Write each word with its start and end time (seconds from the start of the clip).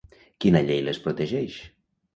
Quina 0.45 0.63
llei 0.71 0.81
les 0.89 1.03
protegeix? 1.07 1.61